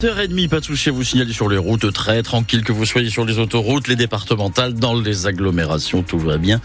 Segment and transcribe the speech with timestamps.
[0.00, 3.24] 8h30, pas de souci, vous signalez sur les routes, très tranquille que vous soyez sur
[3.24, 6.60] les autoroutes, les départementales, dans les agglomérations, tout va bien.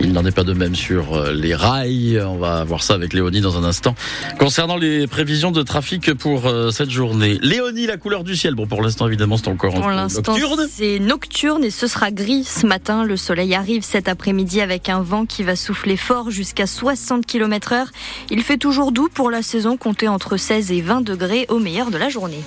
[0.00, 2.20] Il n'en est pas de même sur euh, les rails.
[2.20, 3.94] On va voir ça avec Léonie dans un instant.
[4.38, 7.38] Concernant les prévisions de trafic pour euh, cette journée.
[7.42, 8.54] Léonie, la couleur du ciel.
[8.54, 10.68] Bon, pour l'instant, évidemment, c'est encore pour nocturne.
[10.70, 13.04] C'est nocturne et ce sera gris ce matin.
[13.04, 17.72] Le soleil arrive cet après-midi avec un vent qui va souffler fort jusqu'à 60 km
[17.72, 17.88] heure.
[18.30, 21.90] Il fait toujours doux pour la saison, comptez entre 16 et 20 degrés au meilleur
[21.90, 22.42] de la journée.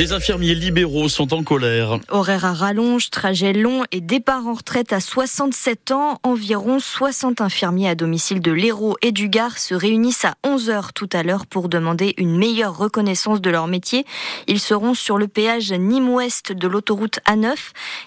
[0.00, 1.98] Les infirmiers libéraux sont en colère.
[2.08, 6.18] Horaire à rallonge, trajet long et départ en retraite à 67 ans.
[6.22, 11.10] Environ 60 infirmiers à domicile de l'Hérault et du Gard se réunissent à 11h tout
[11.12, 14.06] à l'heure pour demander une meilleure reconnaissance de leur métier.
[14.46, 17.56] Ils seront sur le péage Nîmes-Ouest de l'autoroute A9.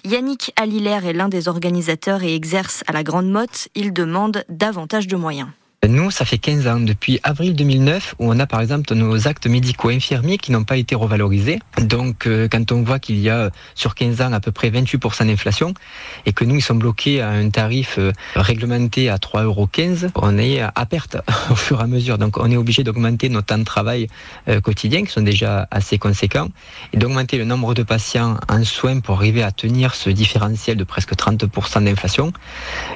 [0.03, 3.67] Yannick Alilaire est l'un des organisateurs et exerce à la Grande Motte.
[3.75, 5.49] Il demande davantage de moyens.
[5.87, 9.47] Nous, ça fait 15 ans, depuis avril 2009, où on a par exemple nos actes
[9.47, 11.59] médicaux infirmiers qui n'ont pas été revalorisés.
[11.81, 15.27] Donc, euh, quand on voit qu'il y a sur 15 ans à peu près 28%
[15.27, 15.73] d'inflation,
[16.25, 19.67] et que nous, ils sont bloqués à un tarif euh, réglementé à 3,15 euros,
[20.15, 21.17] on est à perte
[21.49, 22.18] au fur et à mesure.
[22.18, 24.07] Donc, on est obligé d'augmenter nos temps de travail
[24.47, 26.47] euh, quotidiens, qui sont déjà assez conséquents,
[26.93, 30.85] et d'augmenter le nombre de patients en soins pour arriver à tenir ce différentiel de
[30.85, 32.31] presque 30% d'inflation.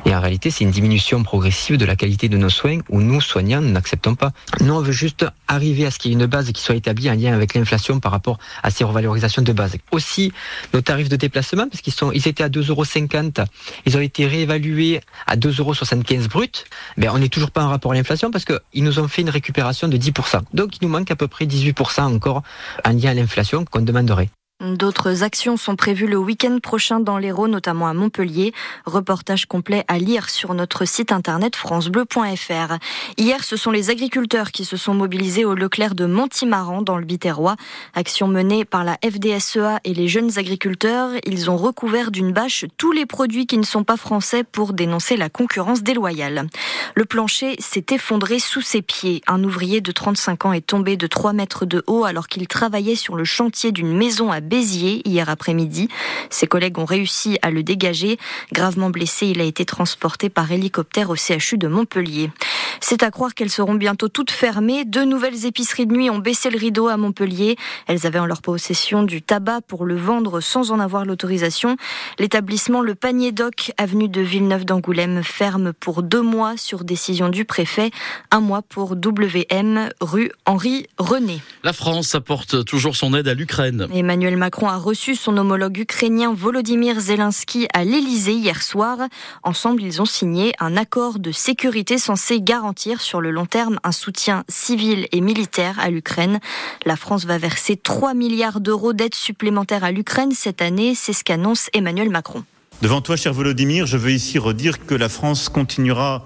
[0.05, 3.21] Et en réalité, c'est une diminution progressive de la qualité de nos soins où nous,
[3.21, 4.31] soignants, nous n'acceptons pas.
[4.61, 7.09] Nous, on veut juste arriver à ce qu'il y ait une base qui soit établie
[7.09, 9.77] en lien avec l'inflation par rapport à ces revalorisations de base.
[9.91, 10.31] Aussi,
[10.73, 13.47] nos tarifs de déplacement, parce qu'ils étaient à 2,50 euros,
[13.85, 16.65] ils ont été réévalués à 2,75 euros brut.
[16.97, 19.29] Ben, on n'est toujours pas en rapport à l'inflation parce qu'ils nous ont fait une
[19.29, 20.41] récupération de 10%.
[20.53, 22.43] Donc, il nous manque à peu près 18% encore
[22.85, 24.29] en lien à l'inflation qu'on demanderait.
[24.59, 28.53] D'autres actions sont prévues le week-end prochain dans l'Hérault, notamment à Montpellier.
[28.87, 32.77] Reportage complet à lire sur notre site internet francebleu.fr.
[33.17, 37.05] Hier, ce sont les agriculteurs qui se sont mobilisés au Leclerc de Montimaran dans le
[37.05, 37.55] Biterrois.
[37.93, 41.11] Action menée par la FDSEA et les jeunes agriculteurs.
[41.27, 45.17] Ils ont recouvert d'une bâche tous les produits qui ne sont pas français pour dénoncer
[45.17, 46.47] la concurrence déloyale.
[46.95, 49.21] Le plancher s'est effondré sous ses pieds.
[49.27, 52.95] Un ouvrier de 35 ans est tombé de 3 mètres de haut alors qu'il travaillait
[52.95, 55.89] sur le chantier d'une maison à Béziers hier après-midi.
[56.29, 58.17] Ses collègues ont réussi à le dégager.
[58.51, 62.31] Gravement blessé, il a été transporté par hélicoptère au CHU de Montpellier.
[62.79, 64.85] C'est à croire qu'elles seront bientôt toutes fermées.
[64.85, 67.55] Deux nouvelles épiceries de nuit ont baissé le rideau à Montpellier.
[67.87, 71.77] Elles avaient en leur possession du tabac pour le vendre sans en avoir l'autorisation.
[72.19, 77.45] L'établissement Le Panier Doc, avenue de Villeneuve d'Angoulême, ferme pour deux mois sur décision du
[77.45, 77.91] préfet.
[78.31, 81.41] Un mois pour WM, rue Henri René.
[81.63, 83.87] La France apporte toujours son aide à l'Ukraine.
[83.93, 88.97] Emmanuel Macron a reçu son homologue ukrainien Volodymyr Zelensky à l'Elysée hier soir.
[89.43, 92.66] Ensemble, ils ont signé un accord de sécurité censé garantir
[92.99, 96.39] sur le long terme un soutien civil et militaire à l'Ukraine.
[96.85, 101.23] La France va verser 3 milliards d'euros d'aide supplémentaire à l'Ukraine cette année, c'est ce
[101.23, 102.43] qu'annonce Emmanuel Macron.
[102.81, 106.25] Devant toi, cher Volodymyr, je veux ici redire que la France continuera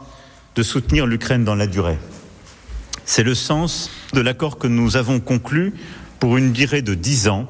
[0.56, 2.00] de soutenir l'Ukraine dans la durée.
[3.06, 5.74] C'est le sens de l'accord que nous avons conclu
[6.20, 7.48] pour une durée de 10 ans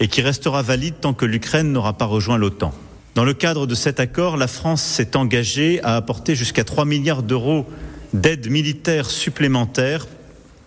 [0.00, 2.72] et qui restera valide tant que l'Ukraine n'aura pas rejoint l'OTAN.
[3.16, 7.24] Dans le cadre de cet accord, la France s'est engagée à apporter jusqu'à 3 milliards
[7.24, 7.66] d'euros
[8.12, 10.06] d'aide militaire supplémentaire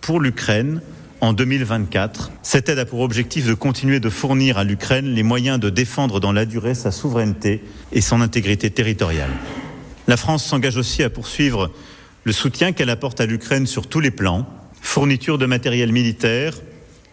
[0.00, 0.80] pour l'Ukraine
[1.20, 2.32] en 2024.
[2.42, 6.18] Cette aide a pour objectif de continuer de fournir à l'Ukraine les moyens de défendre
[6.18, 9.30] dans la durée sa souveraineté et son intégrité territoriale.
[10.08, 11.70] La France s'engage aussi à poursuivre
[12.24, 14.46] le soutien qu'elle apporte à l'Ukraine sur tous les plans,
[14.80, 16.54] fourniture de matériel militaire,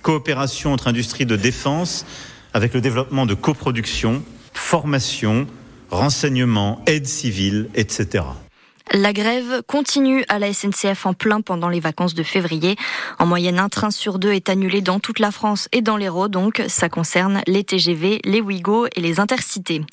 [0.02, 2.06] coopération entre industries de défense
[2.54, 4.24] avec le développement de coproduction,
[4.54, 5.46] formation,
[5.92, 8.24] renseignement, aide civile, etc.
[8.92, 12.76] La grève continue à la SNCF en plein pendant les vacances de février.
[13.20, 16.28] En moyenne, un train sur deux est annulé dans toute la France et dans l'Hérault,
[16.28, 19.84] donc ça concerne les TGV, les Ouigo et les Intercités.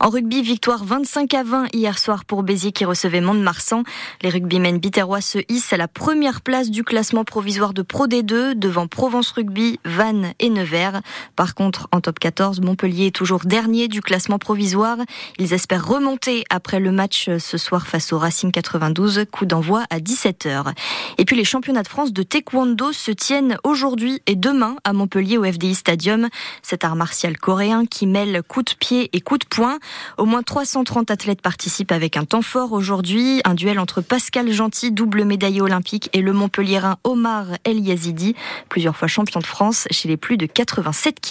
[0.00, 3.82] En rugby, victoire 25 à 20 hier soir pour Béziers qui recevait Mont-de-Marsan.
[4.22, 8.54] Les rugbymen biterrois se hissent à la première place du classement provisoire de Pro D2
[8.54, 11.02] devant Provence Rugby, Vannes et Nevers.
[11.36, 14.96] Par contre, en top 14, Montpellier est toujours dernier du classement provisoire.
[15.38, 19.98] Ils espèrent remonter après le match ce soir face au Racing 92, coup d'envoi à
[19.98, 20.72] 17h.
[21.18, 25.38] Et puis les championnats de France de taekwondo se tiennent aujourd'hui et demain à Montpellier
[25.38, 26.28] au FDI Stadium.
[26.62, 29.78] Cet art martial coréen qui mêle coups de pied et coups de poing.
[30.18, 33.40] Au moins 330 athlètes participent avec un temps fort aujourd'hui.
[33.44, 38.34] Un duel entre Pascal Gentil, double médaillé olympique, et le Montpelliérain Omar El Yazidi,
[38.68, 41.24] plusieurs fois champion de France chez les plus de 87 kg.